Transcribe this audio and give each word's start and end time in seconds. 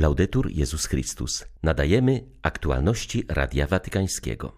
Laudetur 0.00 0.50
Jezus 0.50 0.86
Chrystus. 0.86 1.44
Nadajemy 1.62 2.24
aktualności 2.42 3.24
Radia 3.28 3.66
Watykańskiego. 3.66 4.52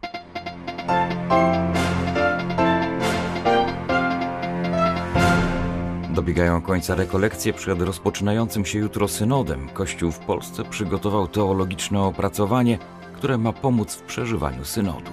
Dobiegają 6.15 6.63
końca 6.63 6.95
rekolekcje 6.95 7.53
przed 7.53 7.83
rozpoczynającym 7.83 8.65
się 8.65 8.79
jutro 8.79 9.09
synodem. 9.09 9.69
Kościół 9.69 10.11
w 10.11 10.19
Polsce 10.19 10.65
przygotował 10.65 11.29
teologiczne 11.29 12.01
opracowanie, 12.01 12.79
które 13.15 13.39
ma 13.39 13.53
pomóc 13.53 13.95
w 13.95 14.03
przeżywaniu 14.03 14.65
synodu. 14.65 15.11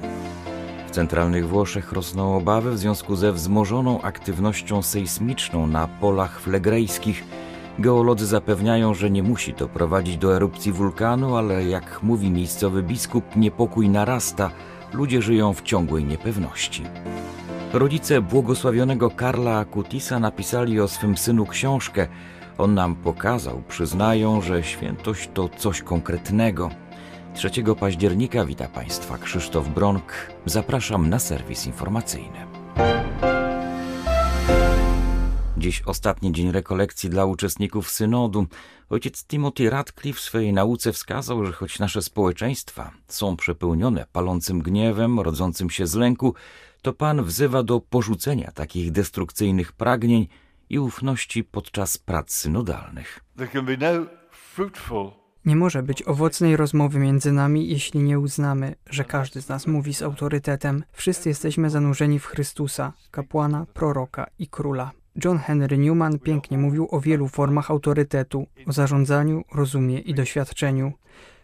W 0.87 0.91
centralnych 0.91 1.47
Włoszech 1.47 1.91
rosną 1.91 2.37
obawy 2.37 2.71
w 2.71 2.77
związku 2.77 3.15
ze 3.15 3.33
wzmożoną 3.33 4.01
aktywnością 4.01 4.81
sejsmiczną 4.81 5.67
na 5.67 5.87
polach 5.87 6.39
flegrejskich. 6.39 7.38
Geolodzy 7.79 8.25
zapewniają, 8.25 8.93
że 8.93 9.09
nie 9.09 9.23
musi 9.23 9.53
to 9.53 9.67
prowadzić 9.67 10.17
do 10.17 10.35
erupcji 10.35 10.71
wulkanu, 10.71 11.35
ale 11.35 11.63
jak 11.63 12.03
mówi 12.03 12.31
miejscowy 12.31 12.83
biskup, 12.83 13.35
niepokój 13.35 13.89
narasta, 13.89 14.51
ludzie 14.93 15.21
żyją 15.21 15.53
w 15.53 15.61
ciągłej 15.61 16.05
niepewności. 16.05 16.83
Rodzice 17.73 18.21
błogosławionego 18.21 19.09
Karla 19.09 19.57
Akutisa 19.57 20.19
napisali 20.19 20.79
o 20.79 20.87
swym 20.87 21.17
synu 21.17 21.45
książkę. 21.45 22.07
On 22.57 22.73
nam 22.73 22.95
pokazał, 22.95 23.61
przyznają, 23.67 24.41
że 24.41 24.63
świętość 24.63 25.29
to 25.33 25.49
coś 25.57 25.81
konkretnego. 25.81 26.69
3 27.33 27.49
października 27.79 28.45
wita 28.45 28.67
Państwa 28.67 29.17
Krzysztof 29.17 29.67
Bronk. 29.67 30.13
Zapraszam 30.45 31.09
na 31.09 31.19
serwis 31.19 31.67
informacyjny. 31.67 32.48
Dziś 35.59 35.81
ostatni 35.85 36.31
dzień 36.31 36.51
rekolekcji 36.51 37.09
dla 37.09 37.25
uczestników 37.25 37.89
synodu. 37.89 38.47
Ojciec 38.89 39.25
Timothy 39.25 39.69
Radcliffe 39.69 40.19
w 40.19 40.23
swojej 40.23 40.53
nauce 40.53 40.93
wskazał, 40.93 41.45
że 41.45 41.51
choć 41.51 41.79
nasze 41.79 42.01
społeczeństwa 42.01 42.91
są 43.07 43.35
przepełnione 43.35 44.05
palącym 44.11 44.61
gniewem, 44.61 45.19
rodzącym 45.19 45.69
się 45.69 45.87
z 45.87 45.95
lęku, 45.95 46.33
to 46.81 46.93
Pan 46.93 47.23
wzywa 47.23 47.63
do 47.63 47.79
porzucenia 47.79 48.51
takich 48.51 48.91
destrukcyjnych 48.91 49.71
pragnień 49.71 50.27
i 50.69 50.79
ufności 50.79 51.43
podczas 51.43 51.97
prac 51.97 52.33
synodalnych. 52.33 53.19
No 53.37 53.45
nie 55.45 55.55
może 55.55 55.83
być 55.83 56.07
owocnej 56.07 56.57
rozmowy 56.57 56.99
między 56.99 57.31
nami, 57.31 57.69
jeśli 57.69 57.99
nie 57.99 58.19
uznamy, 58.19 58.75
że 58.89 59.03
każdy 59.03 59.41
z 59.41 59.49
nas 59.49 59.67
mówi 59.67 59.93
z 59.93 60.01
autorytetem. 60.01 60.83
Wszyscy 60.91 61.29
jesteśmy 61.29 61.69
zanurzeni 61.69 62.19
w 62.19 62.25
Chrystusa, 62.25 62.93
kapłana, 63.11 63.65
proroka 63.73 64.27
i 64.39 64.47
króla. 64.47 64.91
John 65.25 65.37
Henry 65.37 65.77
Newman 65.77 66.19
pięknie 66.19 66.57
mówił 66.57 66.87
o 66.91 67.01
wielu 67.01 67.27
formach 67.27 67.71
autorytetu, 67.71 68.47
o 68.67 68.71
zarządzaniu, 68.71 69.43
rozumie 69.53 69.99
i 69.99 70.13
doświadczeniu. 70.13 70.93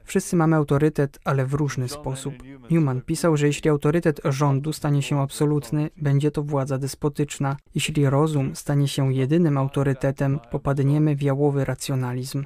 Wszyscy 0.04 0.36
mamy 0.36 0.56
autorytet, 0.56 1.20
ale 1.24 1.46
w 1.46 1.54
różny 1.54 1.90
sposób. 1.90 2.34
Newman 2.72 3.02
pisał, 3.02 3.38
że 3.38 3.48
jeśli 3.48 3.70
autorytet 3.70 4.22
rządu 4.26 4.74
stanie 4.74 5.02
się 5.02 5.22
absolutny, 5.22 5.90
będzie 5.98 6.32
to 6.32 6.44
władza 6.44 6.78
despotyczna. 6.78 7.58
Jeśli 7.76 8.10
rozum 8.10 8.56
stanie 8.56 8.88
się 8.88 9.14
jedynym 9.14 9.58
autorytetem, 9.58 10.40
popadniemy 10.52 11.16
w 11.16 11.22
jałowy 11.22 11.66
racjonalizm. 11.66 12.46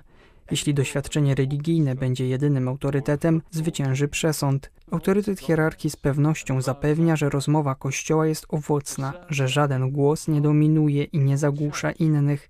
Jeśli 0.52 0.74
doświadczenie 0.74 1.36
religijne 1.36 1.96
będzie 1.96 2.28
jedynym 2.28 2.68
autorytetem, 2.68 3.42
zwycięży 3.52 4.08
przesąd. 4.08 4.72
Autorytet 4.92 5.40
hierarchii 5.40 5.90
z 5.90 5.96
pewnością 5.96 6.62
zapewnia, 6.62 7.16
że 7.16 7.30
rozmowa 7.30 7.76
Kościoła 7.76 8.28
jest 8.28 8.46
owocna, 8.50 9.14
że 9.30 9.48
żaden 9.48 9.92
głos 9.92 10.28
nie 10.28 10.42
dominuje 10.42 11.04
i 11.04 11.20
nie 11.20 11.38
zagłusza 11.38 11.92
innych, 11.92 12.50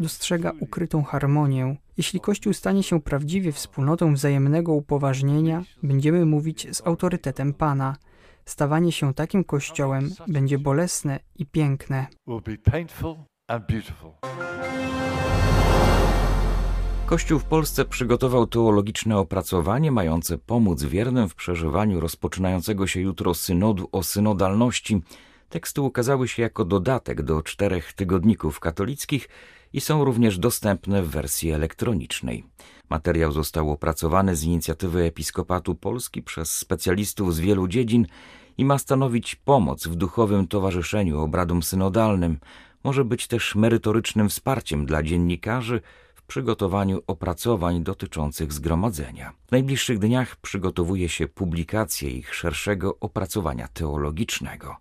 dostrzega 0.00 0.52
ukrytą 0.60 1.02
harmonię. 1.02 1.76
Jeśli 1.96 2.20
Kościół 2.20 2.52
stanie 2.52 2.82
się 2.82 3.00
prawdziwie 3.00 3.52
wspólnotą 3.52 4.14
wzajemnego 4.14 4.72
upoważnienia, 4.72 5.62
będziemy 5.82 6.26
mówić 6.26 6.76
z 6.76 6.86
autorytetem 6.86 7.54
Pana. 7.54 7.96
Stawanie 8.44 8.92
się 8.92 9.14
takim 9.14 9.44
Kościołem 9.44 10.10
będzie 10.28 10.58
bolesne 10.58 11.20
i 11.38 11.46
piękne. 11.46 12.06
Kościół 17.10 17.38
w 17.38 17.44
Polsce 17.44 17.84
przygotował 17.84 18.46
teologiczne 18.46 19.18
opracowanie 19.18 19.92
mające 19.92 20.38
pomóc 20.38 20.82
wiernym 20.82 21.28
w 21.28 21.34
przeżywaniu 21.34 22.00
rozpoczynającego 22.00 22.86
się 22.86 23.00
jutro 23.00 23.34
synodu 23.34 23.88
o 23.92 24.02
synodalności. 24.02 25.02
Teksty 25.48 25.80
ukazały 25.80 26.28
się 26.28 26.42
jako 26.42 26.64
dodatek 26.64 27.22
do 27.22 27.42
czterech 27.42 27.92
tygodników 27.92 28.60
katolickich 28.60 29.28
i 29.72 29.80
są 29.80 30.04
również 30.04 30.38
dostępne 30.38 31.02
w 31.02 31.10
wersji 31.10 31.50
elektronicznej. 31.50 32.44
Materiał 32.90 33.32
został 33.32 33.70
opracowany 33.70 34.36
z 34.36 34.44
inicjatywy 34.44 35.02
Episkopatu 35.02 35.74
Polski 35.74 36.22
przez 36.22 36.56
specjalistów 36.56 37.34
z 37.34 37.40
wielu 37.40 37.68
dziedzin 37.68 38.06
i 38.58 38.64
ma 38.64 38.78
stanowić 38.78 39.34
pomoc 39.34 39.86
w 39.86 39.94
duchowym 39.94 40.46
towarzyszeniu 40.48 41.20
obradom 41.20 41.62
synodalnym. 41.62 42.38
Może 42.84 43.04
być 43.04 43.26
też 43.26 43.54
merytorycznym 43.54 44.28
wsparciem 44.28 44.86
dla 44.86 45.02
dziennikarzy 45.02 45.80
przygotowaniu 46.30 47.02
opracowań 47.06 47.82
dotyczących 47.82 48.52
zgromadzenia. 48.52 49.32
W 49.48 49.52
najbliższych 49.52 49.98
dniach 49.98 50.36
przygotowuje 50.36 51.08
się 51.08 51.28
publikację 51.28 52.10
ich 52.10 52.34
szerszego 52.34 52.98
opracowania 53.00 53.68
teologicznego. 53.68 54.76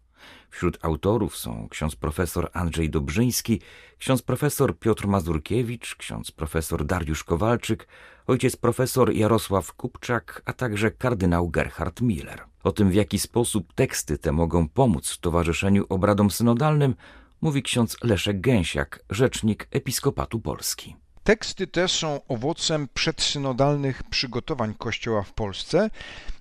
Wśród 0.49 0.79
autorów 0.81 1.37
są 1.37 1.67
ksiądz 1.69 1.95
profesor 1.95 2.49
Andrzej 2.53 2.89
Dobrzyński, 2.89 3.61
ksiądz 3.97 4.21
profesor 4.21 4.79
Piotr 4.79 5.07
Mazurkiewicz, 5.07 5.95
ksiądz 5.95 6.31
profesor 6.31 6.85
Dariusz 6.85 7.23
Kowalczyk, 7.23 7.87
ojciec 8.27 8.55
profesor 8.55 9.13
Jarosław 9.13 9.73
Kupczak, 9.73 10.41
a 10.45 10.53
także 10.53 10.91
kardynał 10.91 11.49
Gerhard 11.49 12.01
Miller. 12.01 12.43
O 12.63 12.71
tym, 12.71 12.89
w 12.89 12.93
jaki 12.93 13.19
sposób 13.19 13.73
teksty 13.73 14.17
te 14.17 14.31
mogą 14.31 14.67
pomóc 14.67 15.09
w 15.11 15.17
towarzyszeniu 15.17 15.85
obradom 15.89 16.31
synodalnym, 16.31 16.95
mówi 17.41 17.63
ksiądz 17.63 17.97
Leszek 18.03 18.41
Gęsiak, 18.41 19.03
rzecznik 19.09 19.67
Episkopatu 19.71 20.39
Polski. 20.39 20.95
Teksty 21.29 21.67
te 21.67 21.87
są 21.87 22.21
owocem 22.27 22.87
przedsynodalnych 22.93 24.03
przygotowań 24.03 24.73
Kościoła 24.73 25.23
w 25.23 25.33
Polsce 25.33 25.89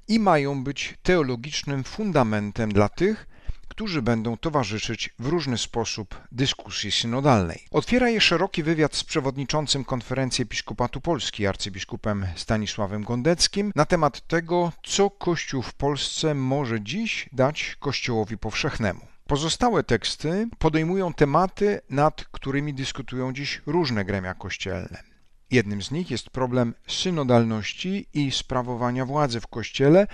i 0.08 0.18
mają 0.18 0.64
być 0.64 0.94
teologicznym 1.02 1.84
fundamentem 1.84 2.72
dla 2.72 2.88
tych, 2.88 3.26
którzy 3.68 4.02
będą 4.02 4.36
towarzyszyć 4.36 5.10
w 5.18 5.26
różny 5.26 5.58
sposób 5.58 6.20
dyskusji 6.32 6.92
synodalnej. 6.92 7.64
Otwiera 7.70 8.08
je 8.08 8.20
szeroki 8.20 8.62
wywiad 8.62 8.96
z 8.96 9.04
przewodniczącym 9.04 9.84
konferencji 9.84 10.42
Episkopatu 10.42 11.00
Polski, 11.00 11.46
arcybiskupem 11.46 12.26
Stanisławem 12.36 13.04
Gondeckim, 13.04 13.72
na 13.74 13.84
temat 13.84 14.26
tego, 14.26 14.72
co 14.82 15.10
Kościół 15.10 15.62
w 15.62 15.74
Polsce 15.74 16.34
może 16.34 16.80
dziś 16.80 17.28
dać 17.32 17.76
Kościołowi 17.80 18.38
powszechnemu. 18.38 19.00
Pozostałe 19.28 19.84
teksty 19.84 20.48
podejmują 20.58 21.14
tematy, 21.14 21.80
nad 21.90 22.24
którymi 22.24 22.74
dyskutują 22.74 23.32
dziś 23.32 23.62
różne 23.66 24.04
gremia 24.04 24.34
kościelne. 24.34 25.02
Jednym 25.50 25.82
z 25.82 25.90
nich 25.90 26.10
jest 26.10 26.30
problem 26.30 26.74
synodalności 26.86 28.06
i 28.14 28.30
sprawowania 28.30 29.06
władzy 29.06 29.40
w 29.40 29.46
Kościele, 29.46 30.06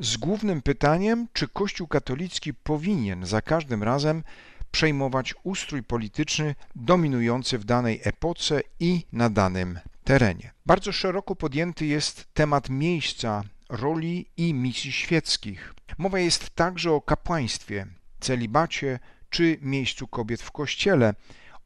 z 0.00 0.16
głównym 0.16 0.62
pytaniem, 0.62 1.28
czy 1.32 1.48
Kościół 1.48 1.86
katolicki 1.86 2.54
powinien 2.54 3.26
za 3.26 3.42
każdym 3.42 3.82
razem 3.82 4.22
przejmować 4.70 5.34
ustrój 5.42 5.82
polityczny 5.82 6.54
dominujący 6.74 7.58
w 7.58 7.64
danej 7.64 8.00
epoce 8.04 8.60
i 8.80 9.06
na 9.12 9.30
danym 9.30 9.78
terenie. 10.04 10.52
Bardzo 10.66 10.92
szeroko 10.92 11.36
podjęty 11.36 11.86
jest 11.86 12.26
temat 12.34 12.68
miejsca, 12.70 13.42
roli 13.68 14.26
i 14.36 14.54
misji 14.54 14.92
świeckich. 14.92 15.74
Mowa 15.98 16.18
jest 16.18 16.50
także 16.50 16.92
o 16.92 17.00
kapłaństwie, 17.00 17.86
celibacie 18.26 18.98
czy 19.30 19.58
miejscu 19.60 20.08
kobiet 20.08 20.42
w 20.42 20.50
Kościele, 20.50 21.14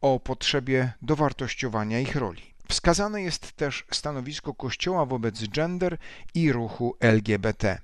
o 0.00 0.21
potrzebie 0.21 0.93
dowartościowania 1.03 2.00
ich 2.00 2.16
roli. 2.16 2.43
Wskazane 2.69 3.22
jest 3.22 3.53
też 3.53 3.84
stanowisko 3.91 4.54
Kościoła 4.54 5.06
wobec 5.06 5.48
gender 5.48 5.98
i 6.34 6.53
ruchu 6.53 6.97
LGBT. 7.01 7.78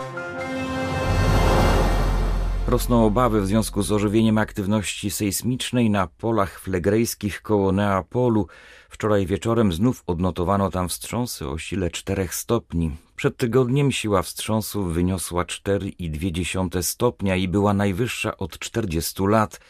Rosną 2.69 3.07
obawy 3.07 3.41
w 3.41 3.47
związku 3.47 3.83
z 3.83 3.93
ożywieniem 3.93 4.39
aktywności 4.39 5.11
sejsmicznej 5.11 5.91
na 5.91 6.07
polach 6.07 6.61
flegrejskich 6.61 7.43
koło 7.43 7.73
Neapolu. 7.73 8.47
Wczoraj 8.89 9.27
wieczorem 9.27 9.73
znów 9.73 10.03
odnotowano 10.07 10.71
tam 10.71 10.89
wstrząsy 10.89 11.49
o 11.49 11.59
sile 11.59 11.91
4 11.91 12.29
stopni. 12.31 12.91
Przed 13.17 13.37
tygodniem 13.37 13.93
siła 13.93 14.23
wstrząsu 14.23 14.85
wyniosła 14.85 15.45
4,2 15.45 16.83
stopnia 16.83 17.37
i 17.37 17.49
była 17.49 17.75
najwyższa 17.75 18.37
od 18.37 18.59
40 18.59 19.23
lat. 19.23 19.61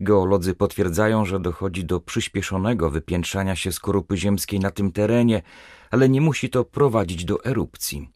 Geolodzy 0.00 0.54
potwierdzają, 0.54 1.24
że 1.24 1.40
dochodzi 1.40 1.84
do 1.84 2.00
przyspieszonego 2.00 2.90
wypiętrzania 2.90 3.56
się 3.56 3.72
skorupy 3.72 4.16
ziemskiej 4.16 4.60
na 4.60 4.70
tym 4.70 4.92
terenie, 4.92 5.42
ale 5.90 6.08
nie 6.08 6.20
musi 6.20 6.50
to 6.50 6.64
prowadzić 6.64 7.24
do 7.24 7.44
erupcji. 7.44 8.08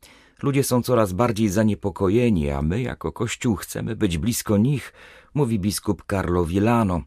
Ludzie 0.43 0.65
są 0.65 0.83
coraz 0.83 1.13
bardziej 1.13 1.49
zaniepokojeni, 1.49 2.51
a 2.51 2.63
my 2.63 2.83
jako 2.83 3.13
Kościół 3.13 3.57
chcemy 3.57 3.97
być 3.97 4.19
blisko 4.19 4.57
nich, 4.57 4.93
mówi 5.35 5.59
biskup 5.59 6.03
Carlo 6.11 6.45
Villano. 6.45 7.03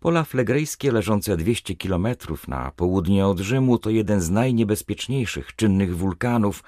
Pola 0.00 0.24
flegrejskie 0.24 0.92
leżące 0.92 1.36
200 1.36 1.74
kilometrów 1.74 2.48
na 2.48 2.72
południe 2.76 3.26
od 3.26 3.40
Rzymu 3.40 3.78
to 3.78 3.90
jeden 3.90 4.20
z 4.20 4.30
najniebezpieczniejszych 4.30 5.56
czynnych 5.56 5.96
wulkanów, 5.96 6.64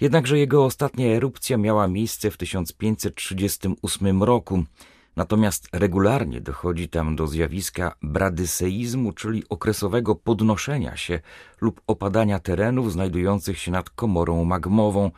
jednakże 0.00 0.38
jego 0.38 0.64
ostatnia 0.64 1.06
erupcja 1.06 1.56
miała 1.56 1.88
miejsce 1.88 2.30
w 2.30 2.36
1538 2.36 4.22
roku. 4.22 4.64
Natomiast 5.16 5.68
regularnie 5.72 6.40
dochodzi 6.40 6.88
tam 6.88 7.16
do 7.16 7.26
zjawiska 7.26 7.94
bradyseizmu, 8.02 9.12
czyli 9.12 9.42
okresowego 9.48 10.14
podnoszenia 10.14 10.96
się 10.96 11.20
lub 11.60 11.80
opadania 11.86 12.38
terenów 12.38 12.92
znajdujących 12.92 13.58
się 13.58 13.70
nad 13.70 13.90
komorą 13.90 14.44
magmową. 14.44 15.10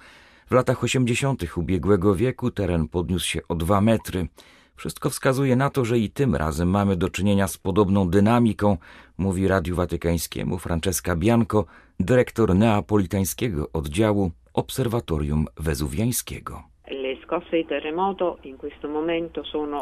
W 0.47 0.53
latach 0.55 0.85
80. 0.85 1.57
ubiegłego 1.57 2.15
wieku 2.15 2.51
teren 2.51 2.89
podniósł 2.89 3.27
się 3.27 3.41
o 3.49 3.55
dwa 3.55 3.81
metry. 3.81 4.29
Wszystko 4.77 5.11
wskazuje 5.11 5.57
na 5.57 5.71
to, 5.71 5.85
że 5.85 5.99
i 5.99 6.11
tym 6.11 6.35
razem 6.35 6.71
mamy 6.71 6.97
do 6.97 7.09
czynienia 7.09 7.49
z 7.49 7.59
podobną 7.59 8.09
dynamiką, 8.09 8.77
mówi 9.19 9.49
Radiu 9.49 9.77
Watykańskiemu 9.77 10.59
Francesca 10.59 11.17
Bianco, 11.17 11.65
dyrektor 12.01 12.55
neapolitańskiego 12.55 13.73
oddziału 13.73 14.31
Obserwatorium 14.53 15.47
Wezuwiańskiego. 15.57 16.74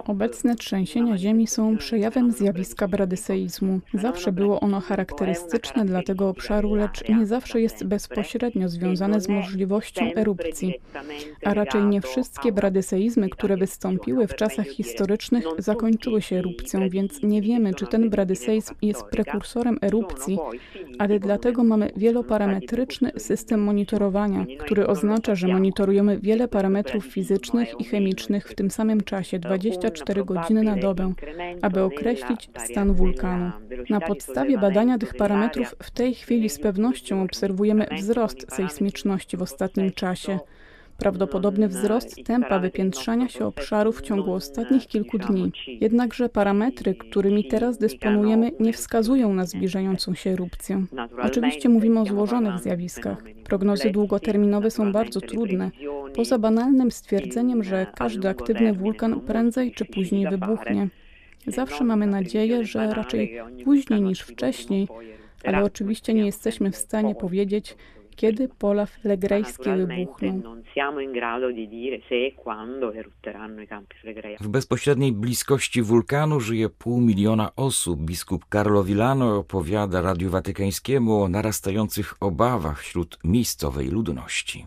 Obecne 0.06 0.56
trzęsienia 0.56 1.19
ziemi 1.19 1.46
są 1.46 1.76
przejawem 1.76 2.32
zjawiska 2.32 2.88
bradyseizmu. 2.88 3.81
Zawsze 3.94 4.32
było 4.32 4.60
ono 4.60 4.81
charakterystyczne 4.81 5.84
dla 5.84 6.02
tego 6.02 6.28
obszaru, 6.28 6.75
lecz 6.75 7.08
nie 7.08 7.26
zawsze 7.26 7.60
jest 7.60 7.84
bezpośrednio 7.87 8.69
związane 8.69 9.20
z 9.20 9.28
możliwością 9.28 10.04
erupcji. 10.16 10.75
A 11.44 11.54
raczej 11.54 11.84
nie 11.84 12.00
wszystkie 12.00 12.52
bradyseizmy, 12.52 13.28
które 13.28 13.56
wystąpiły 13.56 14.26
w 14.26 14.34
czasach 14.34 14.66
historycznych, 14.66 15.44
zakończyły 15.58 16.22
się 16.22 16.37
erupcją, 16.37 16.88
więc 16.88 17.22
nie 17.22 17.43
wiemy, 17.43 17.75
czy 17.75 17.87
ten 17.87 18.10
bradyseizm 18.10 18.75
jest 18.82 19.05
prekursorem 19.05 19.78
erupcji, 19.82 20.38
ale 20.98 21.20
dlatego 21.20 21.64
mamy 21.64 21.90
wieloparametryczny 21.96 23.12
system 23.16 23.62
monitorowania, 23.62 24.46
który 24.58 24.87
oznacza, 24.87 25.34
że 25.34 25.48
monitorujemy 25.48 26.19
wiele 26.19 26.48
parametrów 26.48 27.05
fizycznych, 27.05 27.42
fizycznych 27.43 27.81
i 27.81 27.85
chemicznych 27.85 28.49
w 28.49 28.55
tym 28.55 28.71
samym 28.71 29.00
czasie 29.00 29.39
24 29.39 30.25
godziny 30.25 30.62
na 30.62 30.77
dobę, 30.77 31.12
aby 31.62 31.83
określić 31.83 32.50
stan 32.56 32.94
wulkanu. 32.94 33.53
Na 33.91 34.00
podstawie 34.00 34.59
badania 34.59 34.99
tych 34.99 35.15
parametrów 35.15 35.75
w 35.83 35.91
tej 35.91 36.15
chwili 36.15 36.49
z 36.49 36.61
pewnością 36.61 37.23
obserwujemy 37.23 37.87
wzrost 37.99 38.55
sejsmiczności 38.55 39.37
w 39.37 39.43
ostatnim 39.43 39.93
czasie 39.93 40.39
prawdopodobny 41.02 41.69
wzrost 41.69 42.25
tempa 42.25 42.58
wypiętrzania 42.58 43.28
się 43.28 43.46
obszaru 43.46 43.93
w 43.93 44.02
ciągu 44.02 44.32
ostatnich 44.32 44.87
kilku 44.87 45.19
dni. 45.19 45.52
Jednakże 45.81 46.28
parametry, 46.28 46.94
którymi 46.94 47.44
teraz 47.44 47.78
dysponujemy, 47.78 48.50
nie 48.60 48.72
wskazują 48.72 49.34
na 49.34 49.46
zbliżającą 49.46 50.14
się 50.14 50.31
erupcję. 50.31 50.84
Oczywiście 51.22 51.69
mówimy 51.69 52.00
o 52.00 52.06
złożonych 52.06 52.58
zjawiskach. 52.58 53.22
Prognozy 53.44 53.90
długoterminowe 53.90 54.70
są 54.70 54.93
bardzo 54.93 55.20
trudne, 55.20 55.70
poza 56.16 56.38
banalnym 56.38 56.90
stwierdzeniem, 56.90 57.64
że 57.64 57.87
każdy 57.96 58.28
aktywny 58.28 58.72
wulkan 58.72 59.20
prędzej 59.20 59.72
czy 59.72 59.84
później 59.84 60.28
wybuchnie. 60.28 60.88
Zawsze 61.46 61.84
mamy 61.84 62.06
nadzieję, 62.06 62.64
że 62.64 62.94
raczej 62.94 63.38
później 63.64 64.02
niż 64.02 64.20
wcześniej, 64.20 64.88
ale 65.44 65.64
oczywiście 65.64 66.14
nie 66.14 66.26
jesteśmy 66.26 66.70
w 66.70 66.76
stanie 66.76 67.14
powiedzieć, 67.14 67.76
kiedy 68.17 68.49
pola 68.49 68.87
flegrejskie 68.87 69.76
wybuchną. 69.76 70.62
W 74.41 74.49
bezpośredniej 74.49 75.12
bliskości 75.12 75.82
wulkanu 75.82 76.41
żyje 76.41 76.69
pół 76.69 77.00
miliona 77.00 77.50
osób. 77.56 78.00
Biskup 78.00 78.44
Carlo 78.53 78.85
Villano 78.85 79.38
opowiada 79.38 80.00
Radiu 80.00 80.31
Watykańskiemu 80.31 81.23
o 81.23 81.29
narastających 81.29 82.14
obawach 82.20 82.81
wśród 82.81 83.19
miejscowej 83.25 83.88
ludności. 83.88 84.67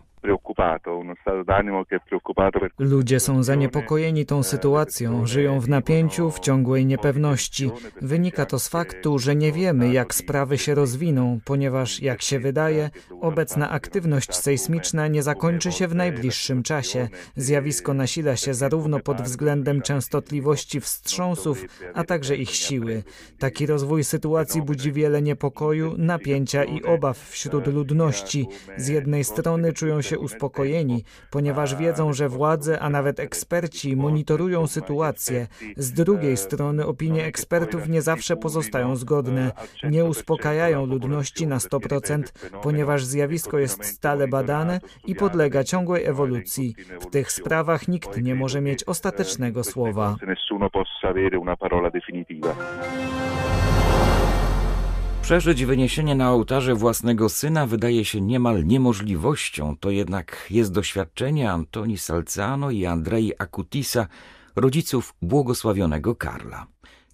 Ludzie 2.78 3.20
są 3.20 3.42
zaniepokojeni 3.42 4.26
tą 4.26 4.42
sytuacją, 4.42 5.26
żyją 5.26 5.60
w 5.60 5.68
napięciu, 5.68 6.30
w 6.30 6.40
ciągłej 6.40 6.86
niepewności. 6.86 7.70
Wynika 8.02 8.46
to 8.46 8.58
z 8.58 8.68
faktu, 8.68 9.18
że 9.18 9.36
nie 9.36 9.52
wiemy, 9.52 9.92
jak 9.92 10.14
sprawy 10.14 10.58
się 10.58 10.74
rozwiną, 10.74 11.38
ponieważ, 11.44 12.02
jak 12.02 12.22
się 12.22 12.38
wydaje, 12.38 12.90
obecna 13.20 13.70
aktywność 13.70 14.34
sejsmiczna 14.34 15.08
nie 15.08 15.22
zakończy 15.22 15.72
się 15.72 15.88
w 15.88 15.94
najbliższym 15.94 16.62
czasie. 16.62 17.08
Zjawisko 17.36 17.94
nasila 17.94 18.36
się 18.36 18.54
zarówno 18.54 19.00
pod 19.00 19.22
względem 19.22 19.82
częstotliwości 19.82 20.80
wstrząsów, 20.80 21.64
a 21.94 22.04
także 22.04 22.36
ich 22.36 22.50
siły. 22.50 23.02
Taki 23.38 23.66
rozwój 23.66 24.04
sytuacji 24.04 24.62
budzi 24.62 24.92
wiele 24.92 25.22
niepokoju, 25.22 25.94
napięcia 25.98 26.64
i 26.64 26.82
obaw 26.82 27.18
wśród 27.18 27.66
ludności. 27.66 28.46
Z 28.76 28.88
jednej 28.88 29.24
strony 29.24 29.72
czują 29.72 30.02
się 30.02 30.18
uspokojeni, 30.18 30.45
ponieważ 31.30 31.74
wiedzą, 31.74 32.12
że 32.12 32.28
władze, 32.28 32.80
a 32.80 32.90
nawet 32.90 33.20
eksperci 33.20 33.96
monitorują 33.96 34.66
sytuację. 34.66 35.46
Z 35.76 35.92
drugiej 35.92 36.36
strony 36.36 36.86
opinie 36.86 37.24
ekspertów 37.24 37.88
nie 37.88 38.02
zawsze 38.02 38.36
pozostają 38.36 38.96
zgodne. 38.96 39.52
Nie 39.90 40.04
uspokajają 40.04 40.86
ludności 40.86 41.46
na 41.46 41.58
100%, 41.58 42.22
ponieważ 42.62 43.04
zjawisko 43.04 43.58
jest 43.58 43.84
stale 43.84 44.28
badane 44.28 44.80
i 45.06 45.14
podlega 45.14 45.64
ciągłej 45.64 46.04
ewolucji. 46.04 46.74
W 47.00 47.06
tych 47.06 47.32
sprawach 47.32 47.88
nikt 47.88 48.22
nie 48.22 48.34
może 48.34 48.60
mieć 48.60 48.84
ostatecznego 48.84 49.64
słowa. 49.64 50.16
Przeżyć 55.26 55.64
wyniesienie 55.64 56.14
na 56.14 56.32
ołtarze 56.32 56.74
własnego 56.74 57.28
syna 57.28 57.66
wydaje 57.66 58.04
się 58.04 58.20
niemal 58.20 58.64
niemożliwością, 58.64 59.76
to 59.76 59.90
jednak 59.90 60.46
jest 60.50 60.72
doświadczenie 60.72 61.50
Antoni 61.50 61.98
Salzano 61.98 62.70
i 62.70 62.86
Andrei 62.86 63.32
Akutisa, 63.38 64.06
rodziców 64.56 65.14
błogosławionego 65.22 66.14
Karla. 66.14 66.66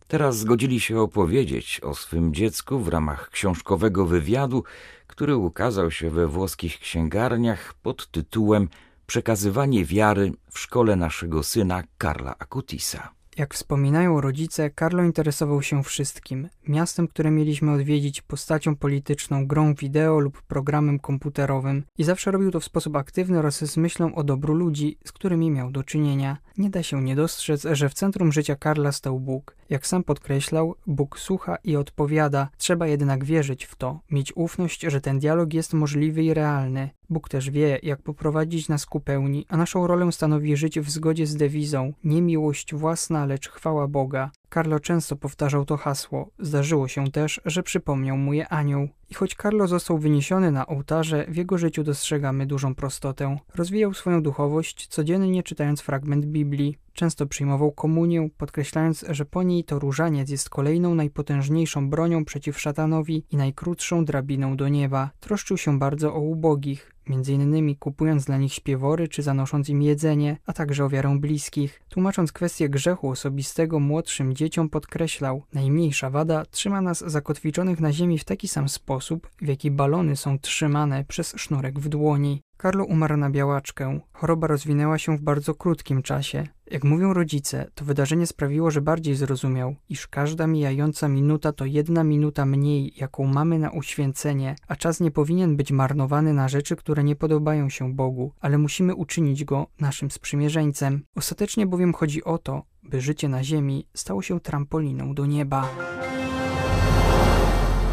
Teraz 0.09 0.39
zgodzili 0.39 0.81
się 0.81 1.01
opowiedzieć 1.01 1.81
o 1.81 1.95
swym 1.95 2.35
dziecku 2.35 2.79
w 2.79 2.89
ramach 2.89 3.31
książkowego 3.31 4.07
wywiadu, 4.07 4.65
który 5.07 5.37
ukazał 5.37 5.91
się 5.91 6.11
we 6.11 6.27
włoskich 6.27 6.79
księgarniach 6.79 7.75
pod 7.75 8.11
tytułem 8.11 8.69
Przekazywanie 9.07 9.85
wiary 9.85 10.33
w 10.51 10.59
szkole 10.59 10.97
naszego 10.97 11.43
syna 11.43 11.83
Karla 11.99 12.35
Akutisa. 12.39 13.22
Jak 13.37 13.55
wspominają 13.55 14.21
rodzice, 14.21 14.71
Carlo 14.79 15.05
interesował 15.05 15.63
się 15.63 15.83
wszystkim: 15.83 16.49
miastem, 16.69 17.09
które 17.09 17.31
mieliśmy 17.31 17.73
odwiedzić, 17.73 18.23
postacią 18.23 18.77
polityczną, 18.77 19.47
grą 19.47 19.75
wideo 19.75 20.21
lub 20.21 20.43
programem 20.43 20.99
komputerowym 20.99 21.85
i 21.99 22.05
zawsze 22.05 22.31
robił 22.31 22.51
to 22.51 22.61
w 22.61 22.65
sposób 22.65 22.97
aktywny 22.97 23.39
oraz 23.39 23.65
z 23.65 23.77
myślą 23.77 24.15
o 24.15 24.25
dobru 24.25 24.55
ludzi, 24.55 24.99
z 25.05 25.13
którymi 25.13 25.51
miał 25.51 25.71
do 25.71 25.83
czynienia. 25.83 26.37
Nie 26.59 26.71
da 26.71 26.83
się 26.83 27.03
nie 27.03 27.17
dostrzec, 27.17 27.67
że 27.73 27.89
w 27.89 27.95
centrum 27.95 28.33
życia 28.33 28.57
Karla 28.57 28.93
stał 28.93 29.21
Bóg. 29.21 29.57
Jak 29.71 29.87
sam 29.87 30.05
podkreślał, 30.05 30.75
Bóg 30.87 31.19
słucha 31.19 31.57
i 31.65 31.77
odpowiada. 31.77 32.49
Trzeba 32.57 32.87
jednak 32.87 33.25
wierzyć 33.25 33.65
w 33.65 33.77
to, 33.77 34.01
mieć 34.11 34.33
ufność, 34.37 34.81
że 34.81 35.01
ten 35.01 35.19
dialog 35.19 35.55
jest 35.55 35.73
możliwy 35.73 36.23
i 36.23 36.35
realny. 36.35 36.91
Bóg 37.13 37.29
też 37.29 37.51
wie, 37.51 37.79
jak 37.83 38.03
poprowadzić 38.03 38.69
nas 38.69 38.87
ku 38.87 39.01
pełni, 39.01 39.47
a 39.49 39.57
naszą 39.57 39.87
rolę 39.87 40.13
stanowi 40.13 40.57
żyć 40.57 40.81
w 40.81 40.91
zgodzie 40.91 41.27
z 41.27 41.37
dewizą 41.37 41.93
nie 42.05 42.23
miłość 42.23 42.75
własna, 42.75 43.27
lecz 43.27 43.49
chwała 43.49 43.89
Boga. 43.89 44.31
Carlo 44.55 44.81
często 44.81 45.17
powtarzał 45.17 45.65
to 45.65 45.77
hasło. 45.77 46.31
Zdarzyło 46.39 46.89
się 46.89 47.11
też, 47.11 47.41
że 47.45 47.63
przypomniał 47.63 48.17
mu 48.17 48.33
je 48.33 48.49
anioł. 48.49 48.89
I 49.11 49.15
choć 49.15 49.35
Carlo 49.35 49.67
został 49.67 49.99
wyniesiony 49.99 50.51
na 50.51 50.67
ołtarze, 50.67 51.27
w 51.29 51.37
jego 51.37 51.59
życiu 51.59 51.83
dostrzegamy 51.83 52.47
dużą 52.47 52.75
prostotę. 52.75 53.37
Rozwijał 53.55 53.95
swoją 53.95 54.23
duchowość, 54.23 54.87
codziennie 54.87 55.43
czytając 55.43 55.81
fragment 55.81 56.25
Biblii. 56.27 56.79
Często 56.93 57.27
przyjmował 57.27 57.73
komunię, 57.73 58.29
podkreślając, 58.37 59.05
że 59.09 59.25
po 59.25 59.43
niej 59.43 59.65
to 59.65 59.79
różaniec 59.79 60.31
jest 60.31 60.51
kolejną 60.51 60.95
najpotężniejszą 60.95 61.91
bronią 61.91 62.25
przeciw 62.25 62.61
szatanowi 62.61 63.25
i 63.31 63.37
najkrótszą 63.37 64.05
drabiną 64.05 64.57
do 64.57 64.69
nieba. 64.69 65.11
Troszczył 65.21 65.57
się 65.57 65.79
bardzo 65.79 66.15
o 66.15 66.21
ubogich, 66.21 66.93
innymi 67.07 67.77
kupując 67.77 68.25
dla 68.25 68.37
nich 68.37 68.55
śpiewory 68.55 69.09
czy 69.09 69.23
zanosząc 69.23 69.69
im 69.69 69.83
jedzenie, 69.83 70.37
a 70.47 70.53
także 70.53 70.85
o 70.85 70.89
wiarę 70.89 71.19
bliskich. 71.19 71.83
Tłumacząc 71.89 72.33
kwestię 72.33 72.69
grzechu 72.69 73.09
osobistego 73.09 73.81
młodszym 73.81 74.35
dzieciom 74.35 74.69
podkreślał, 74.69 75.43
najmniejsza 75.53 76.11
wada 76.11 76.45
trzyma 76.45 76.81
nas 76.81 77.05
zakotwiczonych 77.11 77.81
na 77.81 77.93
ziemi 77.93 78.19
w 78.19 78.25
taki 78.25 78.49
sam 78.49 78.69
sposób, 78.69 79.31
w 79.43 79.49
jaki 79.49 79.71
balony 79.71 80.17
są 80.17 80.39
trzymane 80.39 81.05
przez 81.05 81.35
sznurek 81.37 81.81
w 81.81 81.89
dłoni. 81.89 82.41
Karlo 82.63 82.85
umarł 82.85 83.17
na 83.17 83.31
białaczkę. 83.31 84.01
Choroba 84.13 84.47
rozwinęła 84.47 84.99
się 84.99 85.17
w 85.17 85.21
bardzo 85.21 85.55
krótkim 85.55 86.03
czasie. 86.03 86.47
Jak 86.71 86.85
mówią 86.85 87.13
rodzice, 87.13 87.71
to 87.75 87.85
wydarzenie 87.85 88.27
sprawiło, 88.27 88.71
że 88.71 88.81
bardziej 88.81 89.15
zrozumiał, 89.15 89.75
iż 89.89 90.07
każda 90.07 90.47
mijająca 90.47 91.09
minuta 91.09 91.53
to 91.53 91.65
jedna 91.65 92.05
minuta 92.05 92.47
mniej, 92.47 92.93
jaką 92.97 93.27
mamy 93.27 93.59
na 93.59 93.71
uświęcenie, 93.71 94.57
a 94.69 94.77
czas 94.77 95.01
nie 95.01 95.11
powinien 95.11 95.57
być 95.57 95.73
marnowany 95.73 96.33
na 96.33 96.49
rzeczy, 96.49 96.77
które 96.77 97.05
nie 97.05 97.17
podobają 97.17 97.69
się 97.69 97.95
Bogu, 97.95 98.33
ale 98.41 98.59
musimy 98.59 98.95
uczynić 98.95 99.45
go 99.45 99.67
naszym 99.81 100.11
sprzymierzeńcem. 100.11 101.03
Ostatecznie 101.17 101.67
bowiem 101.67 101.93
chodzi 101.93 102.25
o 102.25 102.39
to, 102.39 102.63
by 102.83 103.01
życie 103.01 103.29
na 103.29 103.45
ziemi 103.45 103.87
stało 103.95 104.23
się 104.23 104.41
trampoliną 104.41 105.15
do 105.15 105.27
nieba. 105.27 105.69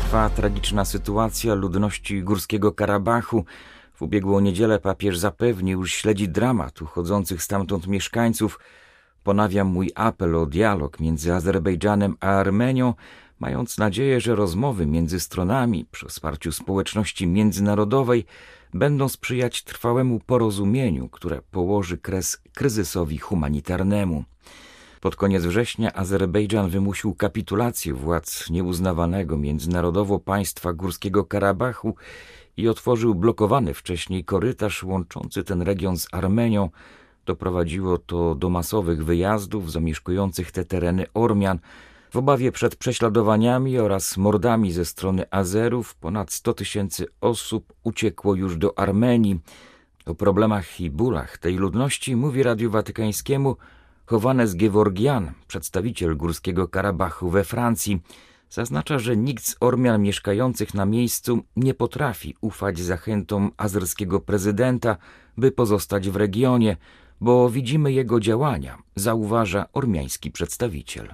Trwa 0.02 0.30
tragiczna 0.30 0.86
sytuacja 0.86 1.54
ludności 1.54 2.24
Górskiego 2.24 2.72
Karabachu. 2.72 3.46
W 4.00 4.02
ubiegłą 4.02 4.40
niedzielę 4.40 4.80
papież 4.80 5.18
zapewnił, 5.18 5.84
że 5.84 5.90
śledzi 5.92 6.30
dramat 6.30 6.82
uchodzących 6.82 7.44
stamtąd 7.44 7.88
mieszkańców. 7.88 8.60
Ponawiam 9.24 9.68
mój 9.68 9.92
apel 9.96 10.36
o 10.36 10.46
dialog 10.46 11.00
między 11.00 11.34
Azerbejdżanem 11.34 12.16
a 12.20 12.28
Armenią, 12.28 12.94
mając 13.40 13.78
nadzieję, 13.78 14.22
że 14.22 14.36
rozmowy 14.36 14.86
między 14.86 15.20
stronami 15.20 15.86
przy 15.92 16.08
wsparciu 16.08 16.52
społeczności 16.52 17.28
międzynarodowej 17.28 18.26
będą 18.74 19.10
sprzyjać 19.10 19.64
trwałemu 19.64 20.20
porozumieniu, 20.20 21.10
które 21.10 21.42
położy 21.52 21.98
kres 21.98 22.42
kryzysowi 22.54 23.18
humanitarnemu. 23.18 24.24
Pod 25.02 25.16
koniec 25.16 25.44
września 25.44 25.94
Azerbejdżan 25.94 26.70
wymusił 26.70 27.16
kapitulację 27.16 27.94
władz 27.94 28.50
nieuznawanego 28.50 29.38
międzynarodowo 29.38 30.20
państwa 30.20 30.74
Górskiego 30.74 31.26
Karabachu 31.26 31.96
i 32.60 32.68
otworzył 32.68 33.16
blokowany 33.16 33.74
wcześniej 33.74 34.24
korytarz 34.24 34.84
łączący 34.84 35.44
ten 35.44 35.62
region 35.62 35.98
z 35.98 36.08
Armenią. 36.12 36.70
Doprowadziło 37.26 37.98
to 37.98 38.36
do 38.36 38.50
masowych 38.50 39.06
wyjazdów 39.06 39.72
zamieszkujących 39.72 40.52
te 40.52 40.66
tereny 40.66 41.06
Ormian. 41.14 41.60
W 42.12 42.18
obawie 42.18 42.52
przed 42.52 42.76
prześladowaniami 42.76 43.78
oraz 43.78 44.18
mordami 44.18 44.72
ze 44.72 44.86
strony 44.86 45.26
Azerów 45.32 45.96
ponad 45.96 46.32
100 46.32 46.54
tysięcy 46.54 47.08
osób 47.22 47.74
uciekło 47.84 48.36
już 48.36 48.58
do 48.58 48.80
Armenii. 48.80 49.40
O 50.06 50.16
problemach 50.16 50.82
i 50.82 50.90
bólach 50.90 51.38
tej 51.38 51.56
ludności 51.56 52.16
mówi 52.16 52.44
Radiu 52.44 52.72
Watykańskiemu 52.72 53.56
Chowanes 54.06 54.56
Geworgian, 54.56 55.32
przedstawiciel 55.48 56.18
Górskiego 56.18 56.68
Karabachu 56.68 57.30
we 57.30 57.44
Francji, 57.44 58.02
zaznacza, 58.50 59.00
że 59.00 59.18
nikt 59.18 59.46
z 59.46 59.56
Ormian 59.60 60.02
mieszkających 60.02 60.74
na 60.74 60.86
miejscu 60.86 61.44
nie 61.56 61.74
potrafi 61.74 62.36
ufać 62.42 62.80
zachętom 62.80 63.52
azerskiego 63.58 64.20
prezydenta, 64.20 64.98
by 65.38 65.52
pozostać 65.52 66.10
w 66.10 66.16
regionie, 66.16 66.78
bo 67.22 67.50
widzimy 67.50 67.92
jego 67.92 68.20
działania, 68.20 68.78
zauważa 68.96 69.66
ormiański 69.74 70.32
przedstawiciel. 70.32 71.14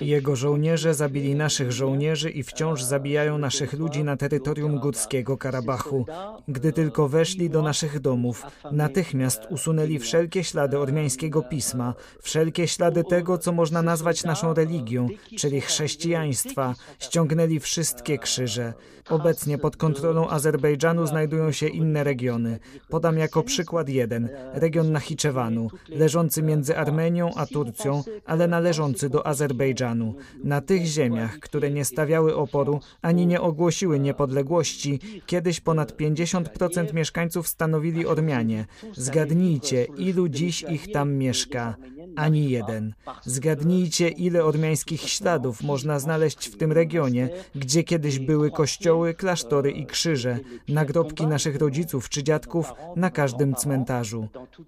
Jego 0.00 0.36
żołnierze 0.36 0.94
zabili 0.94 1.34
naszych 1.34 1.72
żołnierzy 1.72 2.30
i 2.30 2.42
wciąż 2.42 2.82
zabijają 2.82 3.38
naszych 3.38 3.72
ludzi 3.72 4.04
na 4.04 4.16
terytorium 4.16 4.78
górskiego 4.78 5.36
Karabachu. 5.36 6.06
Gdy 6.48 6.72
tylko 6.72 7.08
weszli 7.08 7.50
do 7.50 7.62
naszych 7.62 8.00
domów, 8.00 8.46
natychmiast 8.72 9.40
usunęli 9.50 9.98
wszelkie 9.98 10.44
ślady 10.44 10.78
ormiańskiego 10.78 11.42
pisma, 11.42 11.94
wszelkie 12.22 12.68
ślady 12.68 13.04
tego, 13.04 13.38
co 13.38 13.52
można 13.52 13.82
nazwać 13.82 14.24
naszą 14.24 14.54
religią, 14.54 15.08
czyli 15.38 15.60
chrześcijaństwa, 15.60 16.74
ściągnęli 16.98 17.60
wszystkie 17.60 18.18
krzyże. 18.18 18.74
Obecnie 19.08 19.58
pod 19.58 19.76
kontrolą 19.76 20.28
Azerbejdżanu 20.28 21.06
znajdują 21.06 21.52
się 21.52 21.68
inne 21.68 22.04
regiony. 22.04 22.58
Podam 22.88 23.18
jako 23.18 23.42
przykład 23.42 23.88
jeden, 23.88 24.15
region 24.52 24.92
Nachiczewanu, 24.92 25.68
leżący 25.88 26.42
między 26.42 26.76
Armenią 26.76 27.30
a 27.36 27.46
Turcją, 27.46 28.02
ale 28.24 28.48
należący 28.48 29.08
do 29.10 29.26
Azerbejdżanu. 29.26 30.14
Na 30.44 30.60
tych 30.60 30.84
ziemiach, 30.84 31.38
które 31.38 31.70
nie 31.70 31.84
stawiały 31.84 32.36
oporu 32.36 32.80
ani 33.02 33.26
nie 33.26 33.40
ogłosiły 33.40 34.00
niepodległości, 34.00 35.00
kiedyś 35.26 35.60
ponad 35.60 35.92
50% 35.92 36.94
mieszkańców 36.94 37.48
stanowili 37.48 38.06
Ormianie. 38.06 38.66
Zgadnijcie, 38.92 39.84
ilu 39.84 40.28
dziś 40.28 40.62
ich 40.62 40.92
tam 40.92 41.14
mieszka. 41.14 41.76
Ani 42.16 42.50
jeden. 42.50 42.94
Zgadnijcie, 43.24 44.08
ile 44.08 44.44
ormiańskich 44.44 45.00
śladów 45.00 45.62
można 45.62 45.98
znaleźć 45.98 46.48
w 46.48 46.56
tym 46.56 46.72
regionie, 46.72 47.28
gdzie 47.54 47.84
kiedyś 47.84 48.18
były 48.18 48.50
kościoły, 48.50 49.14
klasztory 49.14 49.70
i 49.70 49.86
krzyże, 49.86 50.38
nagrobki 50.68 51.26
naszych 51.26 51.56
rodziców 51.56 52.08
czy 52.08 52.22
dziadków 52.22 52.72
na 52.96 53.10
każdym 53.10 53.54
cmentarzu. 53.54 54.05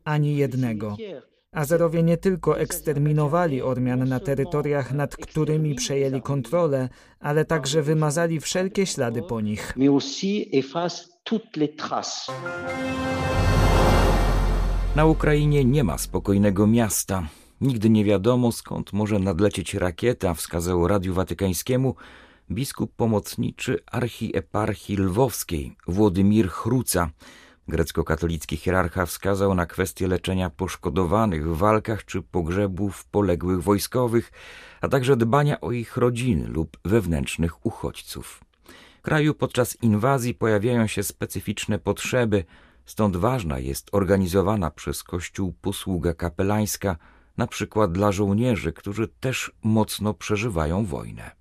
Ani 0.05 0.37
jednego. 0.37 0.97
Azerowie 1.53 2.03
nie 2.03 2.17
tylko 2.17 2.59
eksterminowali 2.59 3.63
Ormian 3.63 4.09
na 4.09 4.21
terytoriach, 4.21 4.93
nad 4.93 5.17
którymi 5.17 5.75
przejęli 5.75 6.23
kontrolę, 6.23 6.89
ale 7.21 7.45
także 7.45 7.83
wymazali 7.83 8.41
wszelkie 8.41 8.87
ślady 8.87 9.23
po 9.23 9.41
nich. 9.41 9.75
Na 14.97 15.07
Ukrainie 15.07 15.65
nie 15.65 15.85
ma 15.85 15.99
spokojnego 15.99 16.67
miasta. 16.67 17.29
Nigdy 17.61 17.91
nie 17.91 18.05
wiadomo, 18.05 18.53
skąd 18.53 18.93
może 18.93 19.19
nadlecieć 19.19 19.75
rakieta, 19.75 20.35
wskazał 20.35 20.89
Radiu 20.89 21.15
Watykańskiemu 21.15 21.95
biskup 22.51 22.93
pomocniczy 22.97 23.79
archieparchii 23.87 24.97
lwowskiej 24.97 25.77
Włodymir 25.87 26.49
Chruca. 26.49 27.11
Grecko-katolicki 27.69 28.57
hierarcha 28.57 29.07
wskazał 29.07 29.55
na 29.55 29.67
kwestię 29.67 30.09
leczenia 30.09 30.51
poszkodowanych 30.51 31.49
w 31.49 31.57
walkach 31.57 32.05
czy 32.05 32.23
pogrzebów 32.23 33.05
poległych 33.05 33.63
wojskowych, 33.63 34.33
a 34.81 34.89
także 34.89 35.17
dbania 35.17 35.61
o 35.61 35.73
ich 35.73 35.97
rodziny 35.97 36.47
lub 36.49 36.77
wewnętrznych 36.85 37.67
uchodźców. 37.67 38.45
W 38.99 39.03
kraju 39.03 39.35
podczas 39.35 39.83
inwazji 39.83 40.35
pojawiają 40.35 40.87
się 40.87 41.03
specyficzne 41.03 41.79
potrzeby, 41.79 42.45
stąd 42.85 43.17
ważna 43.17 43.59
jest 43.59 43.89
organizowana 43.93 44.71
przez 44.71 45.03
Kościół 45.03 45.55
posługa 45.61 46.15
kapelańska, 46.15 46.97
na 47.37 47.47
przykład 47.47 47.93
dla 47.93 48.13
żołnierzy, 48.13 48.73
którzy 48.73 49.09
też 49.09 49.53
mocno 49.63 50.15
przeżywają 50.15 50.85
wojnę. 50.85 51.38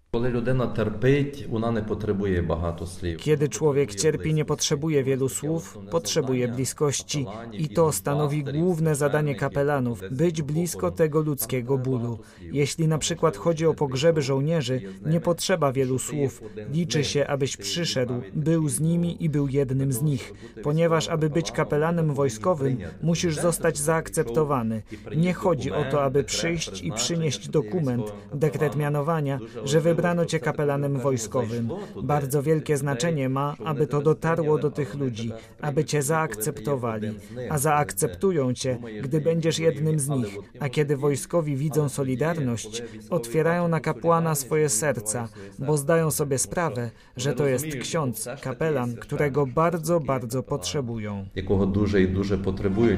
Kiedy 3.18 3.50
człowiek 3.50 3.96
cierpi, 3.96 4.34
nie 4.34 4.46
potrzebuje 4.46 5.04
wielu 5.04 5.30
słów, 5.30 5.78
potrzebuje 5.92 6.48
bliskości. 6.48 7.26
I 7.52 7.70
to 7.70 7.92
stanowi 7.92 8.44
główne 8.44 8.96
zadanie 8.96 9.36
kapelanów 9.36 10.02
być 10.12 10.42
blisko 10.42 10.92
tego 10.92 11.22
ludzkiego 11.22 11.78
bólu. 11.78 12.20
Jeśli 12.42 12.88
na 12.88 12.98
przykład 12.98 13.38
chodzi 13.38 13.66
o 13.66 13.74
pogrzeby 13.74 14.22
żołnierzy, 14.22 14.82
nie 15.06 15.20
potrzeba 15.20 15.72
wielu 15.72 16.00
słów. 16.00 16.42
Liczy 16.72 17.04
się, 17.04 17.28
abyś 17.28 17.58
przyszedł, 17.58 18.14
był 18.34 18.70
z 18.70 18.80
nimi 18.80 19.24
i 19.24 19.30
był 19.30 19.48
jednym 19.48 19.92
z 19.92 20.02
nich. 20.02 20.34
Ponieważ, 20.64 21.08
aby 21.08 21.30
być 21.30 21.52
kapelanem 21.52 22.14
wojskowym, 22.14 22.78
musisz 23.02 23.36
zostać 23.36 23.78
zaakceptowany. 23.78 24.84
Nie 25.16 25.34
chodzi 25.34 25.72
o 25.72 25.84
to, 25.92 26.04
aby 26.04 26.24
przyjść 26.24 26.82
i 26.84 26.92
przynieść 26.92 27.50
dokument, 27.50 28.14
dekret 28.34 28.76
mianowania, 28.76 29.40
że 29.64 29.82
wybrać 29.82 29.97
wybrano 29.98 30.25
cię 30.25 30.39
kapelanem 30.39 31.00
wojskowym. 31.00 31.70
Bardzo 32.04 32.44
wielkie 32.44 32.77
znaczenie 32.77 33.30
ma, 33.30 33.56
aby 33.66 33.88
to 33.88 34.01
dotarło 34.01 34.58
do 34.58 34.72
tych 34.72 34.96
ludzi, 34.96 35.32
aby 35.62 35.86
cię 35.86 36.01
zaakceptowali. 36.01 37.08
A 37.50 37.58
zaakceptują 37.58 38.54
cię, 38.54 38.77
gdy 39.01 39.22
będziesz 39.22 39.60
jednym 39.60 40.00
z 40.00 40.10
nich. 40.10 40.38
A 40.60 40.70
kiedy 40.70 40.98
wojskowi 40.98 41.56
widzą 41.56 41.89
solidarność, 41.89 42.84
otwierają 43.10 43.68
na 43.68 43.80
kapłana 43.80 44.36
swoje 44.36 44.70
serca, 44.70 45.27
bo 45.60 45.77
zdają 45.77 46.12
sobie 46.12 46.38
sprawę, 46.38 46.92
że 47.18 47.34
to 47.34 47.48
jest 47.48 47.66
ksiądz, 47.82 48.30
kapelan, 48.42 48.96
którego 48.96 49.46
bardzo, 49.46 50.00
bardzo 50.00 50.44
potrzebują. 50.44 51.25
Jakiego 51.36 51.66
duże 51.66 52.01
i 52.01 52.08
duże 52.08 52.38
potrzebują. 52.38 52.98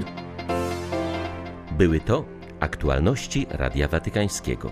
Były 1.77 2.00
to 2.00 2.25
aktualności 2.60 3.48
Radia 3.50 3.88
Watykańskiego. 3.88 4.72